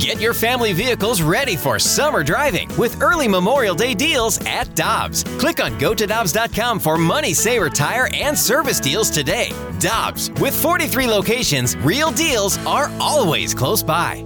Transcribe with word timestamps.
Get 0.00 0.18
your 0.18 0.32
family 0.32 0.72
vehicles 0.72 1.20
ready 1.20 1.56
for 1.56 1.78
summer 1.78 2.24
driving 2.24 2.74
with 2.78 3.02
early 3.02 3.28
Memorial 3.28 3.74
Day 3.74 3.92
deals 3.92 4.40
at 4.46 4.74
Dobbs. 4.74 5.24
Click 5.38 5.62
on 5.62 5.78
gotodobbs.com 5.78 6.80
for 6.80 6.96
money 6.96 7.34
saver 7.34 7.68
tire 7.68 8.08
and 8.14 8.36
service 8.36 8.80
deals 8.80 9.10
today. 9.10 9.52
Dobbs, 9.78 10.30
with 10.40 10.54
43 10.54 11.06
locations, 11.06 11.76
real 11.76 12.10
deals 12.12 12.56
are 12.64 12.90
always 12.98 13.52
close 13.52 13.82
by. 13.82 14.24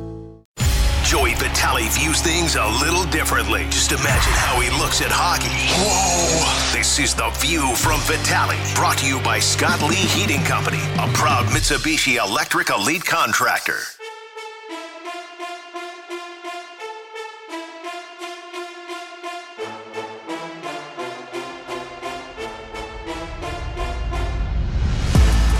Joey 1.05 1.35
Vitale 1.35 1.89
views 1.89 2.23
things 2.23 2.55
a 2.55 2.67
little 2.81 3.05
differently. 3.07 3.65
Just 3.65 3.91
imagine 3.91 4.33
how 4.33 4.61
he 4.61 4.71
looks 4.81 5.03
at 5.03 5.09
hockey. 5.11 5.51
Whoa! 5.83 6.73
This 6.77 7.01
is 7.01 7.15
The 7.15 7.31
View 7.39 7.75
from 7.75 7.99
Vitale, 8.03 8.57
brought 8.77 8.99
to 8.99 9.07
you 9.09 9.21
by 9.21 9.41
Scott 9.41 9.83
Lee 9.83 9.97
Heating 9.97 10.43
Company, 10.45 10.81
a 11.01 11.13
proud 11.15 11.47
Mitsubishi 11.47 12.25
Electric 12.25 12.71
Elite 12.71 13.05
contractor. 13.05 13.81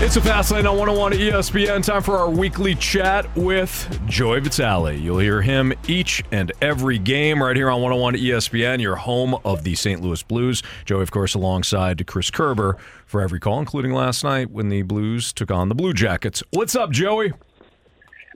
It's 0.05 0.17
a 0.17 0.21
fast 0.21 0.51
lane 0.51 0.67
on 0.67 0.77
101 0.77 1.13
ESPN. 1.13 1.83
Time 1.83 2.03
for 2.03 2.15
our 2.15 2.29
weekly 2.29 2.75
chat 2.75 3.25
with 3.35 3.99
Joey 4.05 4.39
Vitale. 4.39 4.95
You'll 4.95 5.17
hear 5.17 5.41
him 5.41 5.73
each 5.87 6.23
and 6.31 6.51
every 6.61 6.99
game 6.99 7.41
right 7.41 7.55
here 7.55 7.71
on 7.71 7.81
101 7.81 8.13
ESPN, 8.13 8.79
your 8.79 8.97
home 8.97 9.35
of 9.43 9.63
the 9.63 9.73
St. 9.73 10.03
Louis 10.03 10.21
Blues. 10.21 10.61
Joey, 10.85 11.01
of 11.01 11.09
course, 11.09 11.33
alongside 11.33 12.05
Chris 12.05 12.29
Kerber 12.29 12.77
for 13.07 13.19
every 13.19 13.39
call, 13.39 13.57
including 13.57 13.93
last 13.93 14.23
night 14.23 14.51
when 14.51 14.69
the 14.69 14.83
Blues 14.83 15.33
took 15.33 15.49
on 15.49 15.69
the 15.69 15.75
Blue 15.75 15.91
Jackets. 15.91 16.43
What's 16.51 16.75
up, 16.75 16.91
Joey? 16.91 17.33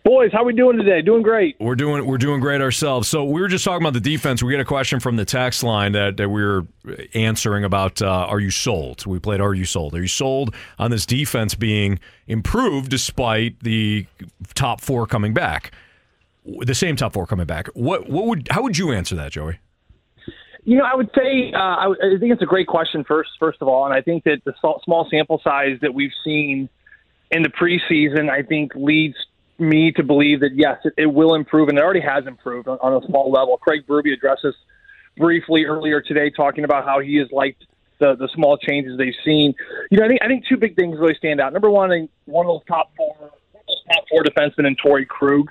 Boys, 0.04 0.32
how 0.32 0.44
we 0.44 0.54
doing 0.54 0.78
today? 0.78 1.02
Doing 1.02 1.24
great. 1.24 1.58
We're 1.60 1.76
doing 1.76 2.06
we're 2.06 2.18
doing 2.18 2.40
great 2.40 2.62
ourselves. 2.62 3.08
So 3.08 3.26
we 3.26 3.42
were 3.42 3.48
just 3.48 3.66
talking 3.66 3.84
about 3.84 3.94
the 3.94 4.00
defense. 4.00 4.42
We 4.42 4.52
get 4.52 4.60
a 4.60 4.66
question 4.66 5.00
from 5.00 5.18
the 5.18 5.26
text 5.26 5.62
line 5.62 5.92
that, 5.92 6.18
that 6.18 6.30
we 6.30 6.42
are 6.42 6.66
answering 7.14 7.64
about. 7.66 8.02
Uh, 8.02 8.08
are 8.08 8.40
you 8.40 8.52
sold? 8.52 9.06
We 9.06 9.20
played. 9.20 9.42
Are 9.42 9.54
you 9.54 9.66
sold? 9.66 9.94
Are 9.96 10.02
you 10.02 10.08
sold 10.08 10.56
on 10.78 10.92
this 10.92 11.06
defense 11.06 11.54
being 11.54 12.00
improved 12.28 12.90
despite 12.90 13.60
the 13.62 14.06
top 14.54 14.80
four 14.80 15.06
coming 15.06 15.34
back? 15.34 15.74
The 16.46 16.76
same 16.76 16.96
top 16.96 17.14
four 17.14 17.26
coming 17.26 17.46
back. 17.46 17.68
What 17.74 18.10
what 18.10 18.26
would 18.26 18.48
how 18.52 18.62
would 18.64 18.78
you 18.78 18.92
answer 18.92 19.16
that, 19.16 19.34
Joey? 19.34 19.60
You 20.64 20.78
know, 20.78 20.86
I 20.86 20.96
would 20.96 21.10
say 21.16 21.52
uh, 21.54 21.58
I, 21.58 21.88
I 21.88 22.20
think 22.20 22.32
it's 22.32 22.42
a 22.42 22.46
great 22.46 22.68
question 22.68 23.04
first. 23.04 23.32
First 23.38 23.58
of 23.62 23.68
all, 23.68 23.86
and 23.86 23.94
I 23.94 24.02
think 24.02 24.24
that 24.24 24.44
the 24.46 24.54
small 24.62 25.08
sample 25.12 25.42
size 25.44 25.78
that 25.82 25.94
we've 25.94 26.14
seen 26.24 26.70
in 27.32 27.44
the 27.44 27.50
preseason, 27.50 28.30
I 28.30 28.44
think 28.44 28.74
leads 28.76 29.16
me 29.60 29.92
to 29.94 30.04
believe 30.04 30.40
that 30.42 30.56
yes, 30.56 30.78
it, 30.84 30.94
it 30.98 31.06
will 31.08 31.36
improve, 31.36 31.70
and 31.70 31.78
it 31.78 31.84
already 31.84 32.02
has 32.02 32.26
improved 32.28 32.68
on, 32.68 32.78
on 32.82 33.02
a 33.02 33.06
small 33.08 33.32
level. 33.32 33.58
Craig 33.58 33.86
Berube 33.88 34.14
addressed 34.14 34.42
this 34.44 34.56
briefly 35.18 35.66
earlier 35.66 36.02
today, 36.02 36.30
talking 36.30 36.64
about 36.64 36.86
how 36.86 37.00
he 37.00 37.18
has 37.18 37.28
liked 37.32 37.66
the 38.00 38.16
the 38.16 38.30
small 38.34 38.58
changes 38.58 38.98
they've 38.98 39.14
seen. 39.24 39.54
You 39.92 40.00
know, 40.00 40.06
I 40.06 40.08
think 40.08 40.22
I 40.24 40.28
think 40.28 40.46
two 40.48 40.58
big 40.58 40.76
things 40.76 40.98
really 41.00 41.16
stand 41.16 41.40
out. 41.40 41.54
Number 41.54 41.70
one, 41.70 42.10
one 42.26 42.46
of 42.46 42.50
those 42.50 42.66
top 42.68 42.92
four 42.96 43.32
top 43.94 44.04
four 44.10 44.24
defensemen 44.24 44.68
in 44.68 44.76
Torey 44.76 45.08
Krug. 45.08 45.50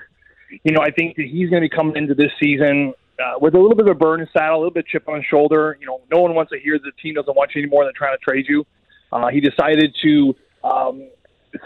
You 0.63 0.71
know, 0.71 0.81
I 0.81 0.91
think 0.91 1.15
that 1.17 1.27
he's 1.27 1.49
going 1.49 1.61
to 1.61 1.69
be 1.69 1.75
coming 1.75 1.95
into 1.95 2.15
this 2.15 2.31
season 2.41 2.93
uh, 3.23 3.33
with 3.39 3.53
a 3.53 3.59
little 3.59 3.75
bit 3.75 3.87
of 3.87 3.95
a 3.95 3.99
burn 3.99 4.19
in 4.21 4.27
saddle, 4.33 4.57
a 4.57 4.59
little 4.59 4.73
bit 4.73 4.87
chip 4.87 5.07
on 5.07 5.17
his 5.17 5.25
shoulder. 5.25 5.77
You 5.79 5.85
know, 5.85 6.01
no 6.11 6.21
one 6.21 6.33
wants 6.33 6.51
to 6.51 6.59
hear 6.59 6.79
the 6.79 6.91
team 7.01 7.15
doesn't 7.15 7.35
want 7.35 7.51
you 7.53 7.61
anymore 7.61 7.85
than 7.85 7.93
trying 7.93 8.17
to 8.17 8.23
trade 8.23 8.45
you. 8.49 8.65
Uh, 9.11 9.27
he 9.27 9.39
decided 9.39 9.95
to 10.01 10.35
um, 10.63 11.09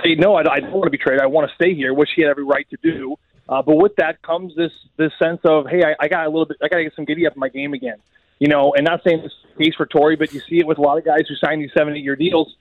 say 0.03 0.15
no, 0.15 0.35
I, 0.35 0.41
I 0.51 0.59
don't 0.59 0.71
want 0.71 0.85
to 0.85 0.91
be 0.91 0.97
traded. 0.97 1.21
I 1.21 1.27
want 1.27 1.49
to 1.49 1.55
stay 1.55 1.73
here, 1.73 1.93
which 1.93 2.09
he 2.15 2.21
had 2.21 2.29
every 2.29 2.43
right 2.43 2.67
to 2.69 2.77
do. 2.81 3.17
Uh, 3.47 3.61
but 3.61 3.75
with 3.75 3.95
that 3.97 4.21
comes 4.21 4.55
this 4.55 4.71
this 4.97 5.11
sense 5.21 5.41
of 5.43 5.67
hey, 5.67 5.83
I, 5.83 5.95
I 5.99 6.07
got 6.07 6.25
a 6.25 6.29
little 6.29 6.45
bit, 6.45 6.57
I 6.61 6.69
got 6.69 6.77
to 6.77 6.83
get 6.83 6.95
some 6.95 7.05
giddy 7.05 7.27
up 7.27 7.33
in 7.33 7.39
my 7.39 7.49
game 7.49 7.73
again, 7.73 7.97
you 8.39 8.47
know. 8.47 8.73
And 8.73 8.85
not 8.85 9.01
saying 9.03 9.21
this 9.21 9.33
case 9.57 9.75
for 9.75 9.85
Torey, 9.85 10.17
but 10.17 10.33
you 10.33 10.39
see 10.39 10.59
it 10.59 10.67
with 10.67 10.77
a 10.77 10.81
lot 10.81 10.97
of 10.97 11.05
guys 11.05 11.27
who 11.27 11.35
sign 11.35 11.59
these 11.59 11.71
seven, 11.77 11.95
eight 11.95 12.03
year 12.03 12.15
deals. 12.15 12.55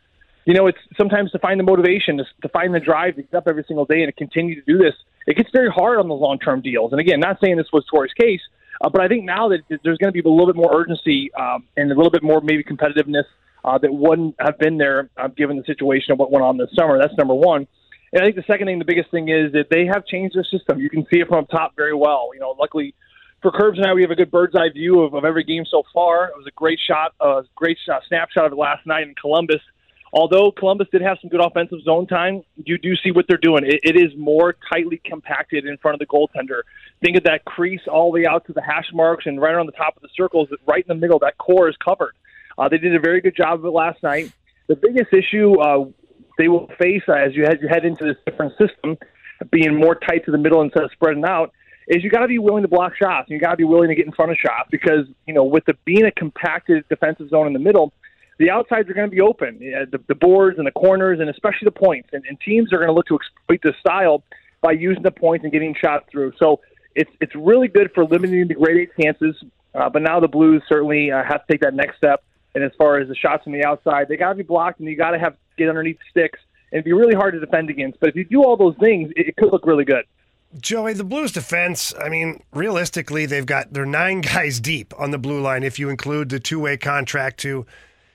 You 0.44 0.55
know, 0.55 0.66
it's 0.66 0.78
sometimes 0.97 1.31
to 1.33 1.38
find 1.38 1.60
the 1.60 1.65
motivation, 1.65 2.16
to, 2.16 2.25
to 2.43 2.49
find 2.49 2.75
the 2.75 2.81
drive 2.81 3.15
to 3.15 3.22
get 3.22 3.34
up 3.34 3.44
every 3.47 3.65
single 3.69 3.84
day 3.84 4.03
and 4.03 4.09
to 4.09 4.12
continue 4.12 4.56
to 4.56 4.62
do 4.66 4.77
this. 4.77 4.94
It 5.28 5.37
gets 5.37 5.50
very 5.53 5.71
hard 5.71 6.00
on 6.00 6.09
the 6.09 6.15
long 6.15 6.41
term 6.41 6.62
deals. 6.62 6.91
And 6.91 7.00
again, 7.00 7.21
not 7.21 7.39
saying 7.41 7.56
this 7.56 7.71
was 7.72 7.84
Torey's 7.93 8.12
case, 8.15 8.41
uh, 8.81 8.89
but 8.89 9.00
I 9.00 9.09
think 9.09 9.25
now 9.25 9.49
that 9.50 9.60
there's 9.69 9.99
going 9.99 10.12
to 10.12 10.12
be 10.12 10.21
a 10.21 10.28
little 10.28 10.47
bit 10.47 10.56
more 10.56 10.75
urgency 10.75 11.33
um, 11.34 11.65
and 11.77 11.93
a 11.93 11.94
little 11.94 12.10
bit 12.10 12.25
more 12.25 12.41
maybe 12.41 12.65
competitiveness 12.65 13.25
uh, 13.65 13.78
that 13.78 13.93
wouldn't 13.93 14.34
have 14.39 14.59
been 14.59 14.78
there 14.78 15.11
uh, 15.17 15.28
given 15.28 15.56
the 15.56 15.65
situation 15.65 16.12
of 16.12 16.19
what 16.19 16.31
went 16.31 16.45
on 16.45 16.56
this 16.56 16.71
summer. 16.77 16.99
That's 16.99 17.17
number 17.17 17.34
one. 17.34 17.67
And 18.12 18.23
I 18.23 18.27
think 18.27 18.37
the 18.37 18.45
second 18.47 18.67
thing, 18.67 18.78
the 18.78 18.84
biggest 18.84 19.11
thing 19.11 19.28
is 19.28 19.53
that 19.53 19.69
they 19.71 19.87
have 19.87 20.05
changed 20.06 20.37
their 20.37 20.45
system. 20.45 20.81
You 20.81 20.91
can 20.91 21.06
see 21.12 21.21
it 21.21 21.28
from 21.28 21.45
up 21.45 21.49
top 21.49 21.75
very 21.77 21.95
well. 21.95 22.31
You 22.34 22.41
know, 22.41 22.55
luckily 22.59 22.95
for 23.41 23.51
Curbs 23.51 23.78
and 23.78 23.87
I, 23.87 23.95
we 23.95 24.03
have 24.03 24.11
a 24.11 24.17
good 24.17 24.31
bird's 24.31 24.55
eye 24.55 24.71
view 24.72 25.01
of, 25.01 25.15
of 25.15 25.25
every 25.25 25.45
game 25.45 25.65
so 25.69 25.83
far. 25.95 26.27
It 26.27 26.37
was 26.37 26.47
a 26.47 26.53
great 26.53 26.78
shot, 26.87 27.15
a 27.21 27.25
uh, 27.25 27.43
great 27.55 27.78
shot, 27.84 28.03
snapshot 28.09 28.47
of 28.47 28.53
it 28.53 28.56
last 28.56 28.87
night 28.87 29.03
in 29.03 29.15
Columbus. 29.15 29.61
Although 30.15 30.53
Columbus 30.53 30.89
did 30.93 31.01
have 31.01 31.17
some 31.22 31.31
good 31.31 31.41
offensive 31.41 31.81
zone 31.84 32.06
time, 32.06 32.43
you 32.56 32.77
do 32.77 32.95
see 32.97 33.11
what 33.11 33.25
they're 33.27 33.39
doing. 33.39 33.65
It, 33.65 33.81
it 33.83 33.97
is 33.97 34.12
more 34.17 34.55
tightly 34.71 35.01
compacted 35.03 35.65
in 35.65 35.78
front 35.78 35.95
of 35.95 35.99
the 36.01 36.06
goaltender. 36.06 36.61
Think 37.03 37.17
of 37.17 37.25
that 37.25 37.47
crease 37.47 37.81
all 37.91 38.12
the 38.12 38.21
way 38.21 38.27
out 38.27 38.45
to 38.47 38.53
the 38.53 38.61
hash 38.61 38.91
marks 38.93 39.25
and 39.25 39.41
right 39.41 39.55
around 39.55 39.67
the 39.67 39.72
top 39.72 39.97
of 39.97 40.03
the 40.03 40.11
circles, 40.15 40.49
right 40.67 40.84
in 40.87 40.89
the 40.89 41.01
middle. 41.01 41.19
That 41.19 41.39
core 41.39 41.69
is 41.69 41.77
covered. 41.83 42.15
Uh, 42.59 42.69
they 42.69 42.79
did 42.79 42.95
a 42.95 43.01
very 43.01 43.21
good 43.21 43.37
job 43.37 43.61
of 43.61 43.65
it 43.65 43.71
last 43.71 44.03
night. 44.03 44.33
The 44.69 44.77
biggest 44.77 45.13
issue 45.13 45.61
uh, 45.61 45.87
they 46.39 46.49
will 46.49 46.69
face 46.79 47.03
uh, 47.09 47.13
as 47.13 47.35
you 47.35 47.45
head, 47.45 47.59
you 47.61 47.69
head 47.69 47.85
into 47.85 48.05
this 48.05 48.17
different 48.27 48.53
system, 48.59 48.97
being 49.51 49.75
more 49.75 49.95
tight 49.95 50.25
to 50.25 50.31
the 50.31 50.39
middle 50.39 50.63
instead 50.63 50.85
of 50.85 50.91
spreading 50.93 51.25
out, 51.25 51.53
is 51.89 52.03
you 52.03 52.11
got 52.11 52.21
to 52.21 52.29
be 52.29 52.39
willing 52.39 52.63
to 52.63 52.69
block 52.69 52.93
shots. 52.97 53.29
And 53.29 53.35
you 53.35 53.41
got 53.41 53.51
to 53.51 53.57
be 53.57 53.65
willing 53.65 53.89
to 53.89 53.95
get 53.95 54.07
in 54.07 54.13
front 54.13 54.31
of 54.31 54.39
shots 54.39 54.69
because 54.71 55.07
you 55.27 55.35
know 55.35 55.45
with 55.45 55.65
the 55.67 55.75
being 55.85 56.05
a 56.05 56.13
compacted 56.13 56.85
defensive 56.89 57.29
zone 57.31 57.47
in 57.47 57.53
the 57.53 57.59
middle, 57.59 57.93
the 58.39 58.51
outsides 58.51 58.89
are 58.89 58.95
going 58.95 59.11
to 59.11 59.15
be 59.15 59.21
open, 59.21 59.59
the, 59.59 60.01
the 60.09 60.15
boards 60.15 60.59
and 60.59 60.67
the 60.67 60.73
corners, 60.73 61.21
and 61.21 61.29
especially 61.29 61.67
the 61.67 61.71
points. 61.71 62.09
And, 62.13 62.25
and 62.29 62.41
teams 62.41 62.73
are 62.73 62.79
going 62.79 62.89
to 62.89 62.95
look 62.95 63.07
to 63.07 63.17
exploit 63.17 63.61
this 63.63 63.79
style 63.81 64.23
by 64.63 64.73
using 64.73 65.03
the 65.03 65.11
points 65.11 65.45
and 65.45 65.53
getting 65.53 65.75
shots 65.75 66.07
through. 66.11 66.33
So 66.39 66.61
it's 66.95 67.11
it's 67.21 67.34
really 67.34 67.69
good 67.69 67.91
for 67.95 68.05
limiting 68.05 68.49
the 68.49 68.55
grade 68.55 68.77
eight 68.77 68.91
chances. 69.01 69.37
Uh, 69.75 69.89
but 69.89 70.03
now 70.03 70.21
the 70.21 70.29
Blues 70.29 70.63
certainly 70.69 71.11
uh, 71.11 71.23
have 71.25 71.47
to 71.47 71.53
take 71.53 71.61
that 71.63 71.75
next 71.75 71.97
step 71.97 72.23
and 72.55 72.63
as 72.65 72.73
far 72.77 72.99
as 72.99 73.09
the 73.09 73.15
shots 73.15 73.45
from 73.45 73.53
the 73.53 73.65
outside, 73.65 74.09
they 74.09 74.17
got 74.17 74.31
to 74.31 74.35
be 74.35 74.43
blocked, 74.43 74.81
and 74.81 74.89
you 74.89 74.97
got 74.97 75.13
to 75.13 75.19
have 75.19 75.37
get 75.57 75.69
underneath 75.69 75.99
sticks. 76.11 76.39
And 76.75 76.83
be 76.83 76.95
really 76.95 77.15
hard 77.15 77.35
to 77.35 77.41
defend 77.41 77.69
against. 77.69 78.01
But 78.01 78.09
if 78.09 78.17
you 78.17 78.25
do 78.25 78.43
all 78.43 78.57
those 78.57 78.75
things, 78.81 79.13
it, 79.15 79.29
it 79.29 79.37
could 79.37 79.53
look 79.53 79.67
really 79.67 79.85
good. 79.85 80.07
Joey, 80.59 80.95
the 80.95 81.05
Blues 81.05 81.33
defense, 81.33 81.95
I 81.99 82.09
mean, 82.09 82.43
realistically, 82.53 83.27
they've 83.27 83.45
got 83.45 83.73
they're 83.73 83.87
nine 83.87 84.21
guys 84.23 84.61
deep 84.61 84.95
on 84.99 85.11
the 85.11 85.19
blue 85.19 85.41
line 85.41 85.63
if 85.63 85.79
you 85.79 85.89
include 85.89 86.29
the 86.29 86.41
two 86.41 86.61
way 86.61 86.77
contract 86.77 87.41
to 87.41 87.67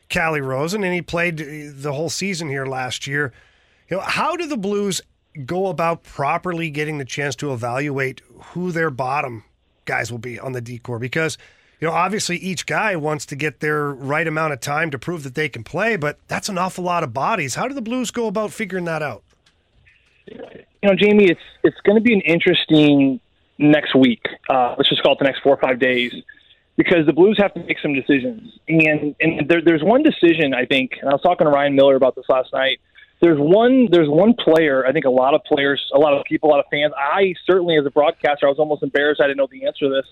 Calle 0.10 0.40
Rosen, 0.40 0.84
and 0.84 0.94
he 0.94 1.02
played 1.02 1.38
the 1.38 1.94
whole 1.94 2.10
season 2.10 2.48
here 2.50 2.66
last 2.66 3.08
year. 3.08 3.34
You 3.90 3.98
know, 3.98 4.04
how 4.04 4.36
do 4.36 4.48
the 4.48 4.58
Blues 4.58 5.02
go 5.46 5.68
about 5.68 6.04
properly 6.04 6.70
getting 6.70 6.98
the 6.98 7.06
chance 7.06 7.36
to 7.38 7.54
evaluate 7.54 8.22
who 8.54 8.72
their 8.72 8.90
bottom 8.90 9.44
guys 9.86 10.12
will 10.12 10.20
be 10.20 10.40
on 10.40 10.54
the 10.54 10.62
D 10.62 10.78
corps? 10.78 11.00
Because 11.00 11.38
you 11.80 11.88
know, 11.88 11.94
obviously 11.94 12.38
each 12.38 12.66
guy 12.66 12.96
wants 12.96 13.26
to 13.28 13.36
get 13.36 13.60
their 13.60 13.92
right 13.92 14.28
amount 14.28 14.54
of 14.54 14.60
time 14.60 14.90
to 14.92 14.98
prove 14.98 15.24
that 15.24 15.36
they 15.36 15.48
can 15.48 15.64
play, 15.64 15.96
but 15.96 16.18
that's 16.28 16.50
an 16.50 16.58
awful 16.58 16.84
lot 16.84 17.04
of 17.04 17.14
bodies. 17.14 17.56
How 17.56 17.68
do 17.68 17.74
the 17.74 17.82
Blues 17.82 18.12
go 18.12 18.28
about 18.28 18.52
figuring 18.52 18.86
that 18.86 19.02
out? 19.02 19.24
You 20.26 20.90
know, 20.90 20.96
Jamie, 20.96 21.30
it's 21.30 21.42
it's 21.64 21.80
going 21.82 21.96
to 21.96 22.02
be 22.02 22.14
an 22.14 22.22
interesting 22.22 23.20
next 23.58 23.96
week. 23.96 24.26
Uh, 24.50 24.76
let's 24.78 24.90
just 24.90 25.02
call 25.04 25.14
it 25.14 25.20
the 25.20 25.26
next 25.26 25.42
four 25.42 25.54
or 25.54 25.62
five 25.62 25.80
days, 25.80 26.14
because 26.76 27.06
the 27.06 27.14
Blues 27.14 27.38
have 27.40 27.54
to 27.54 27.64
make 27.64 27.80
some 27.80 27.94
decisions. 27.94 28.60
And 28.68 29.16
and 29.20 29.48
there, 29.48 29.62
there's 29.62 29.84
one 29.84 30.04
decision 30.04 30.54
I 30.54 30.66
think, 30.66 30.92
and 31.00 31.10
I 31.10 31.14
was 31.14 31.22
talking 31.22 31.46
to 31.46 31.52
Ryan 31.52 31.76
Miller 31.76 31.96
about 31.96 32.16
this 32.16 32.26
last 32.28 32.52
night. 32.54 32.80
There's 33.22 33.40
one 33.40 33.88
there's 33.92 34.10
one 34.10 34.34
player. 34.34 34.86
I 34.86 34.92
think 34.92 35.06
a 35.06 35.10
lot 35.10 35.34
of 35.34 35.44
players, 35.44 35.84
a 35.94 35.98
lot 35.98 36.14
of 36.14 36.24
people, 36.26 36.50
a 36.50 36.52
lot 36.52 36.60
of 36.60 36.66
fans. 36.70 36.94
I 36.96 37.34
certainly, 37.46 37.78
as 37.78 37.86
a 37.86 37.92
broadcaster, 37.92 38.48
I 38.48 38.50
was 38.50 38.60
almost 38.60 38.84
embarrassed. 38.84 39.22
I 39.22 39.28
didn't 39.28 39.38
know 39.38 39.48
the 39.50 39.66
answer 39.66 39.86
to 39.86 39.90
this 39.90 40.06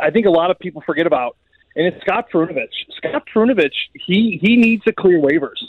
I 0.00 0.10
think 0.10 0.26
a 0.26 0.30
lot 0.30 0.50
of 0.50 0.58
people 0.58 0.82
forget 0.84 1.06
about, 1.06 1.36
and 1.76 1.86
it's 1.86 2.00
Scott 2.02 2.26
Perunovich. 2.32 2.72
Scott 2.96 3.24
Perunovich, 3.32 3.74
he 3.94 4.38
he 4.40 4.56
needs 4.56 4.84
to 4.84 4.92
clear 4.92 5.20
waivers, 5.20 5.60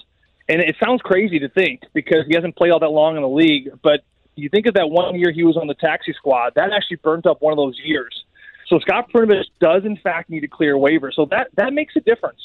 and 0.48 0.62
it 0.62 0.76
sounds 0.84 1.02
crazy 1.02 1.40
to 1.40 1.50
think 1.50 1.82
because 1.94 2.26
he 2.28 2.36
hasn't 2.36 2.56
played 2.56 2.72
all 2.72 2.80
that 2.80 2.92
long 2.92 3.16
in 3.16 3.22
the 3.22 3.30
league. 3.30 3.70
But 3.82 4.02
you 4.36 4.50
think 4.50 4.66
of 4.66 4.76
that 4.76 4.90
one 4.90 5.16
year 5.20 5.32
he 5.32 5.44
was 5.44 5.58
on 5.58 5.68
the 5.68 5.76
taxi 5.76 6.14
squad, 6.14 6.54
that 6.56 6.72
actually 6.72 6.98
burnt 6.98 7.26
up 7.26 7.42
one 7.42 7.54
of 7.54 7.58
those 7.58 7.80
years. 7.84 8.24
So 8.68 8.80
Scott 8.80 9.10
Perunovich 9.14 9.46
does 9.60 9.86
in 9.86 9.98
fact 9.98 10.30
need 10.30 10.42
to 10.42 10.48
clear 10.48 10.76
waivers. 10.76 11.14
So 11.14 11.26
that 11.26 11.50
that 11.56 11.74
makes 11.74 11.96
a 11.96 12.02
difference. 12.02 12.40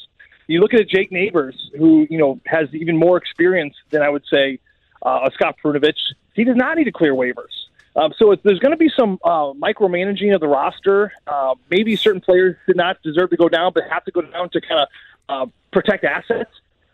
You 0.47 0.61
look 0.61 0.73
at 0.75 0.89
Jake 0.89 1.13
Neighbors, 1.13 1.71
who 1.77 2.07
you 2.11 2.19
know 2.19 2.41
has 2.47 2.69
even 2.75 2.97
more 2.97 3.17
experience 3.17 3.75
than 3.91 4.03
I 4.03 4.09
would 4.09 4.25
say 4.33 4.59
uh, 5.03 5.29
Scott 5.35 5.57
Perunovich. 5.63 5.99
He 6.35 6.45
does 6.45 6.57
not 6.57 6.77
need 6.77 6.85
to 6.85 6.93
clear 6.93 7.15
waivers. 7.15 7.58
Um, 7.99 8.15
so 8.17 8.35
there's 8.45 8.61
going 8.61 8.71
to 8.71 8.77
be 8.77 8.91
some 8.97 9.19
uh, 9.25 9.53
micromanaging 9.55 10.33
of 10.33 10.41
the 10.41 10.47
roster. 10.47 11.13
Uh, 11.27 11.57
maybe 11.69 11.97
certain 11.97 12.21
players 12.21 12.57
did 12.67 12.77
not 12.77 13.03
deserve 13.03 13.31
to 13.31 13.37
go 13.37 13.49
down, 13.49 13.73
but 13.75 13.85
have 13.91 14.05
to 14.05 14.13
go 14.13 14.21
down 14.23 14.51
to 14.51 14.61
kind 14.61 14.81
of 14.83 14.89
uh, 15.29 15.51
protect 15.73 16.05
assets. 16.05 16.51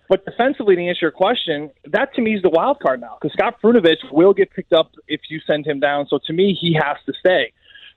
But 0.09 0.25
defensively, 0.25 0.77
to 0.77 0.83
answer 0.83 1.01
your 1.03 1.11
question, 1.11 1.71
that 1.87 2.15
to 2.15 2.23
me 2.23 2.35
is 2.37 2.43
the 2.43 2.49
wild 2.49 2.81
card 2.81 3.03
now 3.03 3.19
because 3.21 3.35
Scott 3.35 3.61
Perunovich 3.63 4.11
will 4.13 4.33
get 4.33 4.51
picked 4.51 4.73
up 4.73 4.93
if 5.07 5.21
you 5.29 5.41
send 5.47 5.67
him 5.67 5.79
down. 5.79 6.07
So 6.09 6.19
to 6.27 6.33
me, 6.33 6.57
he 6.59 6.75
has 6.75 6.97
to 7.05 7.13
stay. 7.21 7.53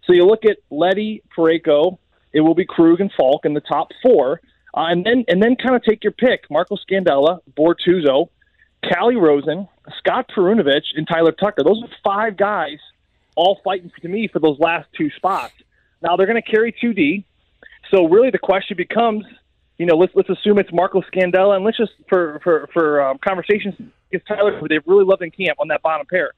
So 0.05 0.13
you 0.13 0.25
look 0.25 0.43
at 0.43 0.57
Leddy, 0.69 1.23
Parayko, 1.35 1.97
it 2.33 2.41
will 2.41 2.55
be 2.55 2.65
Krug 2.65 2.99
and 2.99 3.11
Faulk 3.17 3.45
in 3.45 3.53
the 3.53 3.61
top 3.61 3.91
four, 4.03 4.41
uh, 4.73 4.87
and 4.87 5.05
then 5.05 5.23
and 5.29 5.41
then 5.41 5.55
kind 5.55 5.75
of 5.75 5.83
take 5.83 6.03
your 6.03 6.13
pick: 6.13 6.49
Marco 6.51 6.75
Scandella, 6.75 7.39
Bortuzzo, 7.57 8.29
Calle 8.83 9.15
Rosen, 9.15 9.67
Scott 9.97 10.29
Perunovich, 10.35 10.95
and 10.95 11.07
Tyler 11.07 11.31
Tucker. 11.31 11.63
Those 11.63 11.83
are 11.83 11.89
five 12.03 12.35
guys 12.35 12.79
all 13.37 13.61
fighting 13.63 13.91
to 14.01 14.07
me 14.09 14.27
for 14.27 14.39
those 14.39 14.59
last 14.59 14.89
two 14.97 15.09
spots. 15.11 15.53
Now 16.01 16.17
they're 16.17 16.27
going 16.27 16.41
to 16.41 16.51
carry 16.51 16.75
two 16.81 16.93
D, 16.93 17.23
so 17.91 18.07
really 18.07 18.31
the 18.31 18.37
question 18.39 18.75
becomes, 18.75 19.23
you 19.77 19.85
know, 19.85 19.95
let's 19.95 20.13
let's 20.15 20.29
assume 20.29 20.59
it's 20.59 20.73
Marco 20.73 21.01
Scandella, 21.03 21.55
and 21.55 21.63
let's 21.63 21.77
just 21.77 21.93
for 22.09 22.39
for 22.43 22.67
for 22.73 23.01
um, 23.01 23.17
conversations, 23.25 23.75
it's 24.11 24.25
Tyler 24.25 24.59
who 24.59 24.67
they've 24.67 24.85
really 24.85 25.05
loved 25.05 25.21
in 25.21 25.31
camp 25.31 25.57
on 25.59 25.69
that 25.69 25.81
bottom 25.81 26.05
pair. 26.05 26.33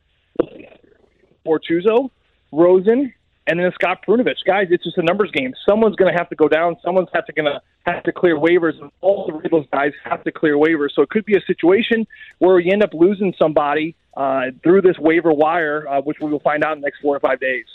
Bortuzzo, 1.46 2.12
Rosen, 2.52 3.14
and 3.50 3.60
then 3.60 3.72
Scott 3.74 4.06
Perunovich. 4.08 4.46
Guys, 4.46 4.68
it's 4.70 4.84
just 4.84 4.98
a 4.98 5.02
numbers 5.02 5.32
game. 5.32 5.54
Someone's 5.68 5.96
going 5.96 6.14
to 6.14 6.18
have 6.18 6.30
to 6.30 6.36
go 6.36 6.48
down. 6.48 6.78
Someone's 6.86 7.10
have 7.14 7.26
to 7.26 7.34
going 7.34 7.52
to 7.52 7.60
have 7.92 8.04
to 8.04 8.12
clear 8.12 8.38
waivers, 8.38 8.80
and 8.80 8.92
all 9.02 9.28
three 9.28 9.44
of 9.44 9.52
those 9.52 9.66
guys 9.74 9.92
have 10.04 10.24
to 10.24 10.32
clear 10.32 10.56
waivers. 10.56 10.90
So 10.94 11.02
it 11.02 11.10
could 11.10 11.26
be 11.26 11.36
a 11.36 11.42
situation 11.42 12.06
where 12.38 12.60
you 12.60 12.72
end 12.72 12.84
up 12.84 12.94
losing 12.94 13.34
somebody 13.40 13.96
uh, 14.16 14.52
through 14.62 14.84
this 14.84 14.98
waiver 15.00 15.34
wire, 15.34 15.88
uh, 15.88 16.02
which 16.02 16.18
we 16.22 16.30
will 16.30 16.40
find 16.42 16.64
out 16.64 16.74
in 16.74 16.82
the 16.82 16.86
next 16.86 17.02
four 17.02 17.16
or 17.16 17.20
five 17.20 17.40
days. 17.40 17.66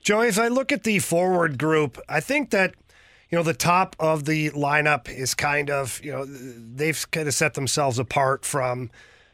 Joey, 0.00 0.28
as 0.28 0.38
I 0.38 0.48
look 0.48 0.70
at 0.70 0.84
the 0.84 0.98
forward 0.98 1.58
group, 1.58 1.98
I 2.08 2.20
think 2.20 2.50
that 2.50 2.74
you 3.30 3.38
know 3.38 3.42
the 3.42 3.54
top 3.54 3.96
of 3.98 4.26
the 4.26 4.50
lineup 4.50 5.08
is 5.08 5.34
kind 5.34 5.70
of 5.70 5.98
you 6.04 6.12
know 6.12 6.26
they've 6.26 7.10
kind 7.10 7.26
of 7.26 7.32
set 7.32 7.54
themselves 7.54 7.98
apart 7.98 8.44
from 8.44 8.90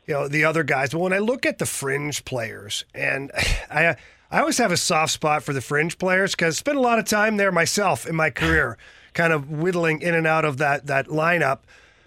you 0.07 0.15
know 0.15 0.29
the 0.29 0.45
other 0.45 0.63
guys. 0.63 0.91
But 0.91 1.01
when 1.01 1.13
I 1.13 1.19
look 1.19 1.45
at 1.45 1.59
the 1.59 1.67
fringe 1.67 2.25
players, 2.25 2.85
and 2.95 3.33
I 3.71 3.97
I 4.33 4.41
always 4.41 4.57
have 4.57 4.73
a 4.73 4.79
soft 4.79 5.13
spot 5.13 5.43
for 5.43 5.53
the 5.53 5.61
fringe 5.61 5.99
players 5.99 6.33
because 6.33 6.57
I 6.57 6.59
spent 6.59 6.79
a 6.79 6.81
lot 6.81 6.99
of 6.99 7.05
time 7.05 7.37
there 7.37 7.53
myself 7.53 8.07
in 8.07 8.17
my 8.17 8.31
career, 8.31 8.79
kind 9.13 9.31
of 9.31 9.51
whittling 9.51 10.01
in 10.01 10.15
and 10.15 10.27
out 10.27 10.47
of 10.47 10.57
that 10.57 10.87
that 10.87 11.09
lineup. 11.09 11.59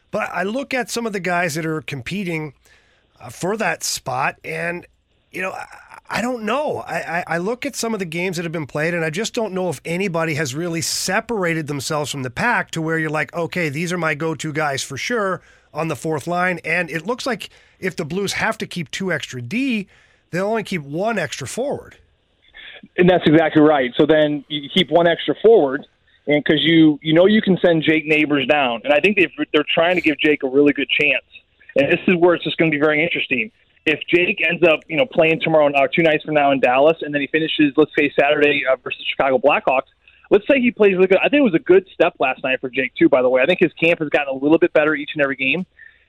But 0.09 0.31
I 0.33 0.41
look 0.41 0.73
at 0.73 0.89
some 0.89 1.05
of 1.05 1.13
the 1.13 1.19
guys 1.19 1.53
that 1.53 1.67
are 1.67 1.81
competing 1.81 2.53
uh, 3.21 3.29
for 3.29 3.55
that 3.57 3.83
spot, 3.83 4.37
and 4.43 4.87
you 5.31 5.41
know. 5.41 5.51
I, 5.51 5.65
I 6.07 6.21
don't 6.21 6.43
know. 6.43 6.83
I, 6.87 6.97
I, 6.97 7.23
I, 7.27 7.37
look 7.39 7.65
at 7.65 7.75
some 7.75 7.93
of 7.93 7.99
the 7.99 8.05
games 8.05 8.37
that 8.37 8.43
have 8.43 8.51
been 8.51 8.67
played, 8.67 8.93
and 8.93 9.03
I 9.03 9.09
just 9.09 9.33
don't 9.33 9.53
know 9.53 9.69
if 9.69 9.81
anybody 9.83 10.35
has 10.35 10.53
really 10.53 10.81
separated 10.81 11.65
themselves 11.65 12.11
from 12.11 12.21
the 12.21 12.29
pack 12.29 12.69
to 12.71 12.81
where 12.81 12.99
you're 12.99 13.09
like, 13.09 13.33
okay, 13.33 13.69
these 13.69 13.91
are 13.91 13.97
my 13.97 14.13
go 14.13 14.35
to 14.35 14.53
guys 14.53 14.83
for 14.83 14.97
sure 14.97 15.41
on 15.73 15.87
the 15.87 15.95
fourth 15.95 16.27
line. 16.27 16.59
And 16.63 16.91
it 16.91 17.07
looks 17.07 17.25
like 17.25 17.49
if 17.79 17.95
the 17.95 18.05
Blues 18.05 18.33
have 18.33 18.55
to 18.59 18.67
keep 18.67 18.91
two 18.91 19.11
extra 19.11 19.41
D, 19.41 19.87
they'll 20.29 20.45
only 20.45 20.63
keep 20.63 20.83
one 20.83 21.17
extra 21.17 21.47
forward. 21.47 21.97
And 22.97 23.09
that's 23.09 23.25
exactly 23.25 23.61
right. 23.61 23.91
So 23.97 24.05
then 24.05 24.45
you 24.47 24.69
keep 24.73 24.89
one 24.89 25.07
extra 25.07 25.35
forward, 25.41 25.85
and 26.27 26.43
because 26.43 26.61
you 26.63 26.99
you 27.01 27.13
know 27.13 27.25
you 27.25 27.41
can 27.41 27.57
send 27.57 27.83
Jake 27.83 28.05
Neighbors 28.05 28.47
down, 28.47 28.81
and 28.83 28.93
I 28.93 28.99
think 28.99 29.17
they 29.17 29.29
they're 29.53 29.65
trying 29.67 29.95
to 29.95 30.01
give 30.01 30.17
Jake 30.19 30.43
a 30.43 30.47
really 30.47 30.73
good 30.73 30.89
chance. 30.89 31.25
And 31.75 31.91
this 31.91 31.99
is 32.07 32.15
where 32.17 32.35
it's 32.35 32.43
just 32.43 32.57
going 32.57 32.71
to 32.71 32.75
be 32.75 32.81
very 32.81 33.03
interesting 33.03 33.51
if 33.85 33.99
Jake 34.07 34.43
ends 34.47 34.63
up, 34.67 34.79
you 34.87 34.97
know, 34.97 35.05
playing 35.05 35.39
tomorrow, 35.41 35.71
uh, 35.71 35.87
two 35.93 36.01
nights 36.01 36.23
from 36.23 36.33
now 36.33 36.51
in 36.51 36.59
Dallas, 36.59 36.97
and 37.01 37.13
then 37.13 37.21
he 37.21 37.27
finishes, 37.27 37.73
let's 37.77 37.91
say 37.97 38.11
Saturday 38.19 38.63
uh, 38.69 38.75
versus 38.83 39.03
Chicago 39.07 39.37
Blackhawks. 39.37 39.93
Let's 40.31 40.47
say 40.47 40.59
he 40.59 40.71
plays 40.71 40.95
really 40.95 41.07
good. 41.07 41.19
I 41.19 41.29
think 41.29 41.41
it 41.41 41.43
was 41.43 41.53
a 41.53 41.59
good 41.59 41.87
step 41.93 42.15
last 42.19 42.43
night 42.43 42.59
for 42.59 42.69
Jake 42.69 42.95
too. 42.95 43.09
By 43.09 43.21
the 43.21 43.29
way, 43.29 43.43
I 43.43 43.45
think 43.45 43.59
his 43.59 43.71
camp 43.73 43.99
has 43.99 44.09
gotten 44.09 44.33
a 44.33 44.37
little 44.37 44.57
bit 44.57 44.73
better 44.73 44.95
each 44.95 45.11
and 45.13 45.23
every 45.23 45.35
game. 45.35 45.67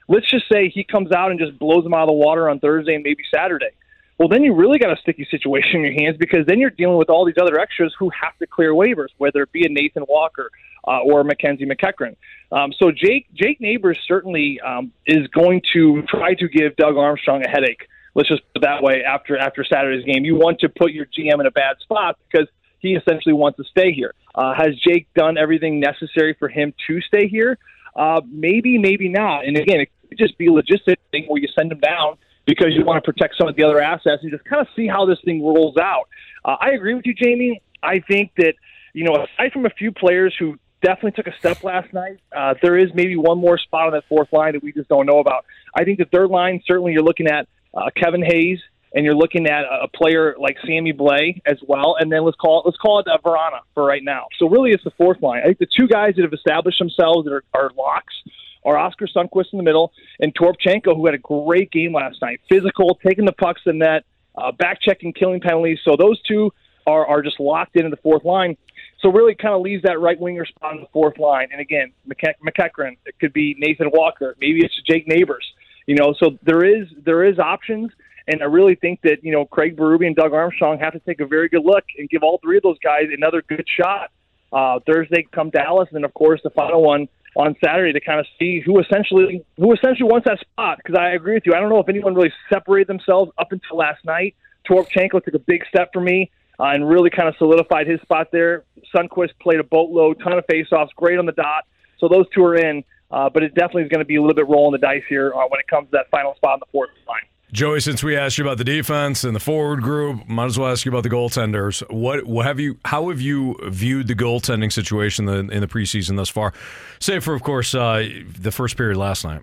Let's 0.09 0.29
just 0.31 0.49
say 0.51 0.71
he 0.71 0.85
comes 0.85 1.13
out 1.13 1.31
and 1.31 1.39
just 1.39 1.59
blows 1.59 1.85
them 1.85 1.93
out 1.93 2.03
of 2.03 2.09
the 2.09 2.15
water 2.15 2.49
on 2.49 2.59
Thursday 2.59 2.95
and 2.95 3.05
maybe 3.05 3.23
Saturday. 3.35 3.71
Well, 4.19 4.29
then 4.29 4.43
you 4.43 4.55
really 4.55 4.79
got 4.79 4.91
a 4.91 5.01
sticky 5.01 5.27
situation 5.31 5.81
in 5.81 5.93
your 5.93 5.93
hands 5.93 6.17
because 6.17 6.47
then 6.47 6.59
you're 6.59 6.71
dealing 6.71 6.97
with 6.97 7.11
all 7.11 7.27
these 7.27 7.37
other 7.41 7.59
extras 7.59 7.95
who 7.99 8.11
have 8.11 8.37
to 8.39 8.47
clear 8.47 8.73
waivers, 8.73 9.09
whether 9.19 9.43
it 9.43 9.53
be 9.53 9.67
a 9.67 9.69
Nathan 9.69 10.05
Walker 10.09 10.51
uh, 10.89 11.01
or 11.01 11.23
Mackenzie 11.23 11.67
MacEachern. 11.67 12.17
Um, 12.51 12.73
so 12.79 12.91
Jake 12.91 13.27
Jake 13.35 13.61
Neighbors 13.61 13.99
certainly 14.07 14.59
um, 14.61 14.93
is 15.07 15.27
going 15.29 15.63
to 15.75 16.03
try 16.03 16.35
to 16.35 16.49
give 16.49 16.77
Doug 16.77 16.97
Armstrong 16.97 17.45
a 17.45 17.49
headache. 17.49 17.89
Let's 18.15 18.31
just 18.31 18.43
put 18.55 18.63
it 18.63 18.67
that 18.67 18.83
way. 18.83 19.03
After 19.05 19.37
after 19.37 19.65
Saturday's 19.65 20.05
game, 20.05 20.25
you 20.25 20.37
want 20.37 20.61
to 20.61 20.71
put 20.71 20.93
your 20.93 21.05
GM 21.07 21.39
in 21.41 21.47
a 21.47 21.51
bad 21.51 21.77
spot 21.81 22.19
because 22.31 22.49
he 22.79 22.95
essentially 22.95 23.35
wants 23.35 23.59
to 23.59 23.65
stay 23.65 23.93
here. 23.93 24.15
Uh, 24.35 24.55
has 24.55 24.77
Jake 24.77 25.09
done 25.15 25.37
everything 25.37 25.81
necessary 25.81 26.35
for 26.39 26.49
him 26.49 26.73
to 26.87 27.01
stay 27.03 27.29
here? 27.29 27.59
Uh, 27.95 28.21
maybe, 28.31 28.79
maybe 28.79 29.09
not. 29.09 29.45
And 29.45 29.57
again, 29.57 29.81
it 29.81 29.91
could 30.09 30.19
just 30.19 30.39
be 30.39 30.47
a 30.47 30.51
logistic 30.51 30.97
thing 31.11 31.25
where 31.27 31.41
you 31.41 31.49
send 31.55 31.73
him 31.73 31.81
down 31.81 32.17
because 32.47 32.69
you 32.71 32.85
want 32.85 33.03
to 33.03 33.13
protect 33.13 33.37
some 33.37 33.49
of 33.49 33.57
the 33.57 33.63
other 33.63 33.81
assets 33.81 34.23
and 34.23 34.31
just 34.31 34.45
kind 34.45 34.61
of 34.61 34.69
see 34.75 34.87
how 34.87 35.05
this 35.05 35.19
thing 35.25 35.45
rolls 35.45 35.77
out. 35.77 36.09
Uh, 36.45 36.57
I 36.61 36.71
agree 36.71 36.95
with 36.95 37.07
you, 37.07 37.15
Jamie. 37.15 37.63
I 37.83 38.01
think 38.01 38.33
that 38.37 38.55
you 38.95 39.05
know, 39.05 39.15
aside 39.15 39.53
from 39.53 39.67
a 39.67 39.71
few 39.71 39.93
players 39.93 40.35
who 40.39 40.59
definitely 40.83 41.13
took 41.13 41.27
a 41.27 41.37
step 41.39 41.65
last 41.65 41.93
night. 41.93 42.19
Uh, 42.35 42.55
there 42.63 42.79
is 42.79 42.91
maybe 42.95 43.17
one 43.17 43.39
more 43.39 43.59
spot 43.59 43.87
on 43.87 43.93
that 43.93 44.05
fourth 44.09 44.33
line 44.33 44.53
that 44.53 44.63
we 44.63 44.73
just 44.73 44.89
don't 44.89 45.07
know 45.07 45.19
about. 45.19 45.45
I 45.75 45.85
think 45.85 45.99
the 45.99 46.07
third 46.07 46.31
line, 46.31 46.63
certainly 46.67 46.93
you're 46.93 47.03
looking 47.03 47.27
at 47.27 47.49
uh, 47.75 47.91
Kevin 47.97 48.23
Hayes, 48.23 48.59
and 48.95 49.05
you're 49.05 49.15
looking 49.15 49.47
at 49.47 49.65
a 49.65 49.89
player 49.89 50.35
like 50.39 50.57
Sammy 50.67 50.93
Blais 50.93 51.43
as 51.45 51.59
well, 51.67 51.97
and 52.01 52.11
then 52.11 52.25
let's 52.25 52.37
call 52.37 52.61
it 52.61 52.67
let's 52.67 52.79
call 52.79 53.01
it 53.01 53.07
uh, 53.07 53.19
Vrana 53.19 53.61
for 53.75 53.85
right 53.85 54.03
now. 54.03 54.27
So 54.39 54.49
really, 54.49 54.71
it's 54.71 54.85
the 54.85 54.93
fourth 54.93 55.21
line. 55.21 55.41
I 55.43 55.47
think 55.47 55.59
the 55.59 55.67
two 55.67 55.87
guys 55.87 56.15
that 56.17 56.23
have 56.23 56.33
established 56.33 56.79
themselves 56.79 57.27
that 57.27 57.33
are, 57.33 57.45
are 57.53 57.71
locks 57.77 58.15
are 58.65 58.77
Oskar 58.77 59.07
Sundqvist 59.07 59.53
in 59.53 59.59
the 59.59 59.63
middle 59.63 59.93
and 60.21 60.35
Toropchenko, 60.35 60.97
who 60.97 61.07
had 61.07 61.15
a 61.15 61.19
great 61.19 61.71
game 61.71 61.93
last 61.93 62.21
night, 62.23 62.41
physical, 62.49 62.99
taking 63.07 63.25
the 63.25 63.33
pucks 63.33 63.63
in 63.67 63.79
net, 63.79 64.05
uh, 64.37 64.53
back 64.53 64.81
checking, 64.81 65.13
killing 65.13 65.41
penalties. 65.41 65.79
So 65.85 65.97
those 65.97 66.21
two 66.23 66.53
are 66.87 67.07
are 67.07 67.23
just 67.23 67.41
locked 67.41 67.77
into 67.77 67.91
the 67.91 67.97
fourth 67.97 68.25
line. 68.25 68.57
So 69.01 69.11
really, 69.11 69.35
kind 69.35 69.55
of 69.55 69.61
leaves 69.61 69.83
that 69.83 70.01
right 70.01 70.19
winger 70.19 70.47
spot 70.47 70.75
on 70.75 70.81
the 70.81 70.89
fourth 70.93 71.19
line. 71.19 71.49
And 71.53 71.61
again, 71.61 71.93
MacEachern, 72.09 72.97
it 73.05 73.19
could 73.21 73.33
be 73.33 73.55
Nathan 73.59 73.91
Walker, 73.93 74.37
maybe 74.41 74.65
it's 74.65 74.75
Jake 74.87 75.07
Neighbors. 75.07 75.45
You 75.87 75.95
know, 75.95 76.15
so 76.19 76.39
there 76.43 76.65
is 76.65 76.89
there 77.05 77.25
is 77.25 77.39
options, 77.39 77.93
and 78.27 78.43
I 78.43 78.47
really 78.47 78.75
think 78.75 79.01
that 79.03 79.23
you 79.23 79.33
know 79.33 79.45
Craig 79.45 79.77
Berube 79.77 80.07
and 80.07 80.17
Doug 80.17 80.33
Armstrong 80.33 80.79
have 80.81 80.95
to 80.95 80.99
take 81.01 81.21
a 81.21 81.27
very 81.27 81.49
good 81.49 81.65
look 81.65 81.85
and 81.99 82.09
give 82.09 82.23
all 82.23 82.39
three 82.43 82.57
of 82.57 82.63
those 82.63 82.79
guys 82.83 83.05
another 83.13 83.43
good 83.43 83.65
shot 83.69 84.11
uh, 84.53 84.81
Thursday. 84.85 85.27
Come 85.33 85.51
Dallas, 85.51 85.89
and 85.91 85.97
then 85.97 86.05
of 86.05 86.15
course 86.15 86.41
the 86.43 86.51
final 86.51 86.83
one 86.83 87.09
on 87.37 87.55
Saturday 87.63 87.93
to 87.93 88.01
kind 88.01 88.19
of 88.19 88.27
see 88.39 88.61
who 88.65 88.81
essentially 88.81 89.45
who 89.57 89.73
essentially 89.73 90.09
wants 90.09 90.27
that 90.27 90.41
spot. 90.41 90.79
Because 90.79 90.99
I 90.99 91.11
agree 91.11 91.35
with 91.35 91.45
you, 91.47 91.55
I 91.55 91.61
don't 91.61 91.69
know 91.69 91.79
if 91.79 91.89
anyone 91.89 92.15
really 92.15 92.33
separated 92.53 92.89
themselves 92.89 93.31
up 93.39 93.53
until 93.53 93.77
last 93.77 94.05
night. 94.05 94.35
Toropchenko 94.69 95.23
took 95.23 95.35
a 95.35 95.39
big 95.39 95.63
step 95.69 95.91
for 95.93 96.01
me 96.01 96.31
uh, 96.59 96.65
and 96.65 96.89
really 96.89 97.11
kind 97.11 97.29
of 97.29 97.37
solidified 97.37 97.87
his 97.87 98.01
spot 98.01 98.29
there. 98.33 98.65
Sundqvist 98.95 99.39
played 99.41 99.61
a 99.61 99.65
boatload, 99.65 100.19
ton 100.21 100.33
of 100.33 100.45
faceoffs, 100.47 100.89
great 100.97 101.19
on 101.19 101.27
the 101.27 101.33
dot. 101.33 101.65
So 101.99 102.09
those 102.09 102.27
two 102.35 102.43
are 102.43 102.57
in, 102.57 102.83
uh, 103.11 103.31
but 103.31 103.43
it 103.43 103.55
definitely 103.55 103.85
is 103.85 103.89
going 103.91 104.01
to 104.01 104.07
be 104.07 104.17
a 104.17 104.21
little 104.21 104.35
bit 104.35 104.49
rolling 104.49 104.73
the 104.73 104.79
dice 104.79 105.05
here 105.09 105.33
uh, 105.35 105.47
when 105.49 105.61
it 105.61 105.69
comes 105.69 105.87
to 105.89 105.93
that 105.93 106.11
final 106.11 106.35
spot 106.35 106.55
in 106.55 106.61
the 106.61 106.73
fourth 106.73 106.91
line. 107.07 107.23
Joey, 107.53 107.81
since 107.81 108.03
we 108.03 108.17
asked 108.17 108.39
you 108.39 108.45
about 108.45 108.59
the 108.59 108.65
defense 108.65 109.23
and 109.23 109.35
the 109.35 109.41
forward 109.41 109.81
group, 109.81 110.29
might 110.29 110.47
as 110.47 110.59
well 110.59 110.71
ask 110.71 110.85
you 110.85 110.91
about 110.91 111.05
the 111.05 111.11
goaltenders. 111.11 111.83
What, 111.93 112.25
what 112.27 112.45
have 112.45 112.59
you? 112.59 112.79
How 112.85 113.09
have 113.09 113.21
you 113.21 113.57
viewed 113.69 114.09
the 114.09 114.17
goaltending 114.17 114.73
situation 114.73 115.29
in 115.29 115.47
the, 115.47 115.55
in 115.55 115.61
the 115.61 115.69
preseason 115.69 116.17
thus 116.17 116.29
far? 116.29 116.53
Save 116.99 117.23
for, 117.23 117.35
of 117.35 117.43
course, 117.43 117.75
uh, 117.75 118.09
the 118.39 118.51
first 118.51 118.77
period 118.77 118.97
last 118.97 119.25
night. 119.25 119.43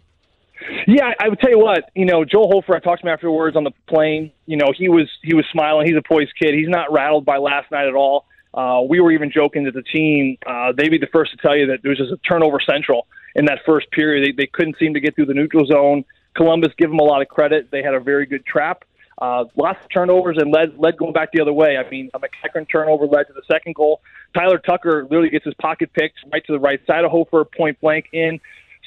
Yeah, 0.85 1.11
I 1.19 1.29
would 1.29 1.39
tell 1.39 1.49
you 1.49 1.59
what. 1.59 1.89
You 1.95 2.05
know, 2.05 2.25
Joel 2.25 2.49
Hofer. 2.51 2.75
I 2.75 2.79
talked 2.79 3.01
to 3.01 3.07
him 3.07 3.13
afterwards 3.13 3.55
on 3.55 3.63
the 3.63 3.71
plane. 3.87 4.31
You 4.45 4.57
know, 4.57 4.67
he 4.77 4.89
was 4.89 5.09
he 5.21 5.33
was 5.33 5.45
smiling. 5.51 5.87
He's 5.87 5.95
a 5.95 6.01
poised 6.01 6.33
kid. 6.37 6.53
He's 6.53 6.69
not 6.69 6.91
rattled 6.91 7.25
by 7.25 7.37
last 7.37 7.71
night 7.71 7.87
at 7.87 7.95
all. 7.95 8.25
Uh, 8.53 8.81
we 8.87 8.99
were 8.99 9.11
even 9.11 9.31
joking 9.31 9.63
that 9.63 9.73
the 9.73 9.81
team. 9.81 10.37
Uh, 10.45 10.73
they'd 10.77 10.89
be 10.89 10.97
the 10.97 11.07
first 11.11 11.31
to 11.31 11.37
tell 11.37 11.55
you 11.55 11.67
that 11.67 11.79
there 11.81 11.89
was 11.89 11.97
just 11.97 12.11
a 12.11 12.17
turnover 12.17 12.59
central 12.59 13.07
in 13.35 13.45
that 13.45 13.59
first 13.65 13.89
period. 13.91 14.27
They, 14.27 14.43
they 14.43 14.47
couldn't 14.47 14.77
seem 14.77 14.93
to 14.93 14.99
get 14.99 15.15
through 15.15 15.27
the 15.27 15.33
neutral 15.33 15.65
zone. 15.65 16.05
Columbus, 16.35 16.71
give 16.77 16.89
them 16.89 16.99
a 16.99 17.03
lot 17.03 17.21
of 17.21 17.27
credit. 17.27 17.69
They 17.71 17.83
had 17.83 17.93
a 17.93 17.99
very 17.99 18.25
good 18.25 18.45
trap. 18.45 18.83
Uh, 19.17 19.45
lots 19.55 19.79
of 19.83 19.89
turnovers 19.91 20.37
and 20.39 20.51
led 20.51 20.77
led 20.79 20.97
going 20.97 21.13
back 21.13 21.31
the 21.31 21.41
other 21.41 21.53
way. 21.53 21.77
I 21.77 21.87
mean, 21.89 22.09
a 22.13 22.19
MacEachern 22.19 22.67
turnover 22.69 23.05
led 23.05 23.27
to 23.27 23.33
the 23.33 23.43
second 23.49 23.75
goal. 23.75 24.01
Tyler 24.35 24.57
Tucker 24.57 25.03
literally 25.03 25.29
gets 25.29 25.45
his 25.45 25.53
pocket 25.55 25.93
picked 25.93 26.17
right 26.31 26.43
to 26.45 26.51
the 26.51 26.59
right 26.59 26.81
side 26.87 27.05
of 27.05 27.11
Hofer, 27.11 27.45
point 27.45 27.79
blank 27.79 28.07
in. 28.11 28.39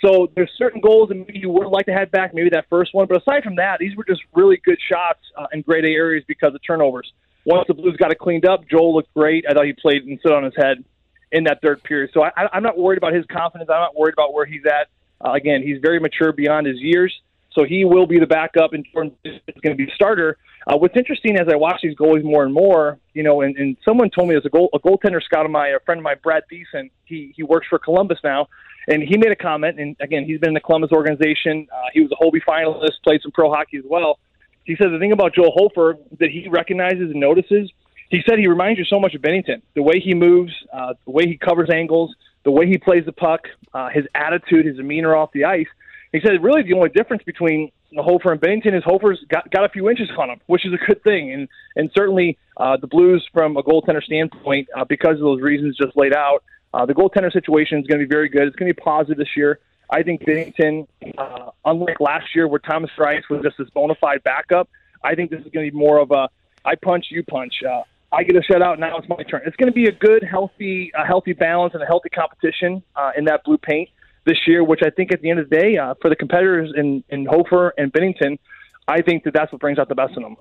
So 0.04 0.30
there's 0.34 0.50
certain 0.58 0.80
goals 0.80 1.08
that 1.08 1.14
maybe 1.14 1.38
you 1.38 1.48
would 1.48 1.68
like 1.68 1.86
to 1.86 1.92
have 1.92 2.10
back, 2.10 2.34
maybe 2.34 2.50
that 2.50 2.66
first 2.68 2.92
one. 2.92 3.06
But 3.06 3.22
aside 3.22 3.44
from 3.44 3.56
that, 3.56 3.78
these 3.78 3.96
were 3.96 4.04
just 4.04 4.20
really 4.34 4.60
good 4.62 4.78
shots 4.80 5.20
uh, 5.36 5.46
in 5.52 5.62
grade 5.62 5.84
A 5.84 5.88
areas 5.88 6.24
because 6.26 6.54
of 6.54 6.60
turnovers. 6.66 7.12
Once 7.46 7.66
the 7.68 7.74
Blues 7.74 7.96
got 7.96 8.10
it 8.10 8.18
cleaned 8.18 8.44
up, 8.44 8.68
Joel 8.68 8.94
looked 8.94 9.14
great. 9.14 9.46
I 9.48 9.54
thought 9.54 9.64
he 9.64 9.72
played 9.72 10.02
and 10.02 10.18
stood 10.18 10.32
on 10.32 10.42
his 10.42 10.54
head 10.56 10.84
in 11.32 11.44
that 11.44 11.62
third 11.62 11.82
period. 11.82 12.10
So 12.12 12.24
I, 12.24 12.30
I'm 12.52 12.62
not 12.62 12.76
worried 12.76 12.98
about 12.98 13.14
his 13.14 13.24
confidence. 13.26 13.70
I'm 13.70 13.80
not 13.80 13.96
worried 13.96 14.12
about 14.12 14.34
where 14.34 14.44
he's 14.44 14.66
at. 14.66 14.88
Uh, 15.24 15.32
again, 15.32 15.62
he's 15.62 15.78
very 15.80 16.00
mature 16.00 16.32
beyond 16.32 16.66
his 16.66 16.78
years. 16.80 17.18
So 17.56 17.64
he 17.64 17.84
will 17.84 18.06
be 18.06 18.18
the 18.18 18.26
backup 18.26 18.72
and 18.72 18.86
Jordan 18.92 19.16
is 19.24 19.40
going 19.62 19.76
to 19.76 19.82
be 19.86 19.90
a 19.90 19.94
starter. 19.94 20.36
Uh, 20.66 20.76
what's 20.76 20.96
interesting 20.96 21.36
as 21.36 21.46
I 21.50 21.56
watch 21.56 21.80
these 21.82 21.96
goalies 21.96 22.22
more 22.22 22.44
and 22.44 22.52
more, 22.52 22.98
you 23.14 23.22
know, 23.22 23.40
and, 23.40 23.56
and 23.56 23.76
someone 23.84 24.10
told 24.10 24.28
me 24.28 24.34
there's 24.34 24.46
a 24.46 24.50
goal 24.50 24.68
a 24.74 24.78
goaltender 24.78 25.22
scout 25.22 25.46
of 25.46 25.50
my 25.50 25.68
a 25.68 25.80
friend 25.80 26.00
of 26.00 26.04
mine, 26.04 26.16
Brad 26.22 26.42
Thiessen. 26.52 26.90
He 27.04 27.32
he 27.34 27.42
works 27.42 27.66
for 27.68 27.78
Columbus 27.78 28.18
now, 28.22 28.48
and 28.88 29.02
he 29.02 29.16
made 29.16 29.32
a 29.32 29.36
comment. 29.36 29.80
And 29.80 29.96
again, 30.00 30.24
he's 30.24 30.38
been 30.38 30.50
in 30.50 30.54
the 30.54 30.60
Columbus 30.60 30.90
organization. 30.92 31.66
Uh, 31.72 31.88
he 31.92 32.00
was 32.00 32.10
a 32.12 32.16
Hobey 32.16 32.40
finalist, 32.40 33.02
played 33.04 33.22
some 33.22 33.32
pro 33.32 33.50
hockey 33.50 33.78
as 33.78 33.84
well. 33.88 34.18
He 34.64 34.76
said 34.76 34.90
the 34.92 34.98
thing 34.98 35.12
about 35.12 35.34
Joel 35.34 35.52
Hofer 35.52 35.98
that 36.18 36.30
he 36.30 36.48
recognizes 36.48 37.10
and 37.10 37.20
notices 37.20 37.70
he 38.08 38.20
said 38.28 38.38
he 38.38 38.46
reminds 38.46 38.78
you 38.78 38.84
so 38.84 39.00
much 39.00 39.14
of 39.14 39.22
Binnington. 39.22 39.62
The 39.74 39.82
way 39.82 40.00
he 40.00 40.14
moves, 40.14 40.52
uh, 40.72 40.94
the 41.04 41.10
way 41.10 41.24
he 41.26 41.36
covers 41.36 41.70
angles, 41.72 42.14
the 42.44 42.50
way 42.50 42.66
he 42.66 42.78
plays 42.78 43.04
the 43.04 43.12
puck, 43.12 43.48
uh, 43.74 43.88
his 43.88 44.04
attitude, 44.14 44.66
his 44.66 44.76
demeanor 44.76 45.16
off 45.16 45.32
the 45.32 45.44
ice. 45.44 45.66
He 46.16 46.26
said 46.26 46.42
really 46.42 46.62
the 46.62 46.72
only 46.72 46.88
difference 46.88 47.22
between 47.24 47.70
Hofer 47.94 48.32
and 48.32 48.40
Binnington 48.40 48.74
is 48.74 48.82
Hofer's 48.84 49.22
got, 49.28 49.50
got 49.50 49.64
a 49.66 49.68
few 49.68 49.90
inches 49.90 50.08
on 50.16 50.30
him, 50.30 50.40
which 50.46 50.64
is 50.64 50.72
a 50.72 50.78
good 50.86 51.02
thing. 51.04 51.30
And 51.30 51.46
and 51.76 51.90
certainly 51.94 52.38
uh, 52.56 52.78
the 52.78 52.86
Blues, 52.86 53.22
from 53.34 53.58
a 53.58 53.62
goaltender 53.62 54.02
standpoint, 54.02 54.68
uh, 54.74 54.86
because 54.86 55.16
of 55.16 55.20
those 55.20 55.42
reasons 55.42 55.76
just 55.76 55.94
laid 55.94 56.14
out, 56.14 56.42
uh, 56.72 56.86
the 56.86 56.94
goaltender 56.94 57.30
situation 57.30 57.80
is 57.80 57.86
going 57.86 58.00
to 58.00 58.06
be 58.06 58.10
very 58.10 58.30
good. 58.30 58.48
It's 58.48 58.56
going 58.56 58.70
to 58.70 58.74
be 58.74 58.80
positive 58.80 59.18
this 59.18 59.36
year. 59.36 59.58
I 59.90 60.02
think 60.02 60.22
Binnington, 60.22 60.86
uh, 61.18 61.50
unlike 61.66 62.00
last 62.00 62.34
year 62.34 62.48
where 62.48 62.60
Thomas 62.60 62.90
Greiss 62.96 63.28
was 63.28 63.42
just 63.42 63.58
this 63.58 63.68
bona 63.68 63.94
fide 64.00 64.22
backup, 64.24 64.70
I 65.04 65.16
think 65.16 65.30
this 65.30 65.40
is 65.40 65.52
going 65.52 65.66
to 65.66 65.70
be 65.70 65.76
more 65.76 65.98
of 65.98 66.12
a 66.12 66.30
I 66.64 66.76
punch, 66.76 67.08
you 67.10 67.24
punch. 67.24 67.62
Uh, 67.62 67.82
I 68.10 68.22
get 68.22 68.36
a 68.36 68.40
shutout. 68.40 68.78
Now 68.78 68.96
it's 68.96 69.08
my 69.08 69.22
turn. 69.22 69.42
It's 69.44 69.56
going 69.56 69.70
to 69.70 69.74
be 69.74 69.84
a 69.84 69.92
good, 69.92 70.22
healthy, 70.22 70.92
a 70.98 71.04
healthy 71.04 71.34
balance 71.34 71.74
and 71.74 71.82
a 71.82 71.86
healthy 71.86 72.08
competition 72.08 72.82
uh, 72.96 73.10
in 73.18 73.26
that 73.26 73.44
blue 73.44 73.58
paint 73.58 73.90
this 74.26 74.38
year. 74.46 74.62
Which 74.62 74.80
I 74.84 74.90
think 74.90 75.12
at 75.12 75.22
the 75.22 75.30
end 75.30 75.40
of 75.40 75.48
the 75.48 75.56
day, 75.56 75.78
uh, 75.78 75.94
for 76.02 76.10
the 76.10 76.16
competitors 76.16 76.72
in 76.76 77.02
in 77.08 77.24
Hofer 77.24 77.72
and 77.78 77.92
Binnington, 77.92 78.38
I 78.86 79.00
think 79.00 79.24
that 79.24 79.32
that's 79.32 79.50
what 79.52 79.60
brings 79.60 79.78
out 79.78 79.88
the 79.88 79.94
best 79.94 80.12
in 80.16 80.22
them. 80.22 80.36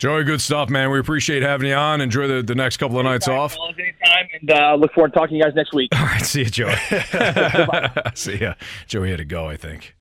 Joey, 0.00 0.24
good 0.24 0.40
stuff, 0.40 0.70
man. 0.70 0.90
We 0.90 0.98
appreciate 0.98 1.42
having 1.42 1.68
you 1.68 1.74
on. 1.74 2.00
Enjoy 2.00 2.26
the, 2.26 2.42
the 2.42 2.54
next 2.54 2.78
couple 2.78 2.98
of 2.98 3.04
nights 3.04 3.28
anytime, 3.28 3.42
off. 3.42 3.56
Anytime, 3.78 4.28
and 4.40 4.50
uh, 4.50 4.74
look 4.74 4.94
forward 4.94 5.12
to 5.12 5.14
talking 5.14 5.34
to 5.34 5.36
you 5.36 5.42
guys 5.42 5.54
next 5.54 5.74
week. 5.74 5.90
All 5.94 6.06
right, 6.06 6.24
see 6.24 6.40
you, 6.40 6.46
Joey. 6.46 6.74
see 8.14 8.36
ya. 8.38 8.54
Joey 8.86 9.10
had 9.10 9.18
to 9.18 9.26
go, 9.26 9.46
I 9.46 9.58
think. 9.58 9.94